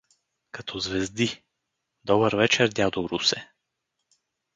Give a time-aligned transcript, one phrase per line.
[0.51, 1.43] Като звезди…—
[2.05, 3.49] Добър вечер, дядо Русе!